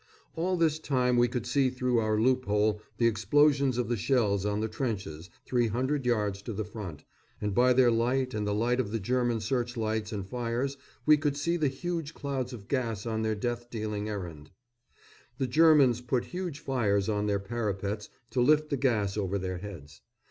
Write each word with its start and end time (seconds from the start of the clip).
All 0.35 0.57
this 0.57 0.79
time 0.79 1.15
we 1.15 1.27
could 1.27 1.45
see 1.45 1.69
through 1.69 1.99
our 1.99 2.19
loop 2.19 2.45
hole 2.45 2.81
the 2.97 3.05
explosions 3.05 3.77
of 3.77 3.87
the 3.87 3.95
shells 3.95 4.47
on 4.47 4.59
the 4.59 4.67
trenches, 4.67 5.29
300 5.45 6.07
yards 6.07 6.41
to 6.41 6.53
the 6.53 6.65
front, 6.65 7.03
and 7.39 7.53
by 7.53 7.71
their 7.71 7.91
light 7.91 8.33
and 8.33 8.47
the 8.47 8.53
light 8.55 8.79
of 8.79 8.89
the 8.89 8.99
German 8.99 9.41
searchlights 9.41 10.11
and 10.11 10.27
fires 10.27 10.75
we 11.05 11.17
could 11.17 11.37
see 11.37 11.55
the 11.55 11.67
huge 11.67 12.15
clouds 12.15 12.51
of 12.51 12.67
gas 12.67 13.05
on 13.05 13.21
their 13.21 13.35
death 13.35 13.69
dealing 13.69 14.09
errand. 14.09 14.49
The 15.37 15.45
Germans 15.45 16.01
put 16.01 16.25
huge 16.33 16.57
fires 16.57 17.07
on 17.07 17.27
their 17.27 17.37
parapets 17.39 18.09
to 18.31 18.41
lift 18.41 18.71
the 18.71 18.77
gas 18.77 19.15
over 19.17 19.37
their 19.37 19.59
heads. 19.59 20.01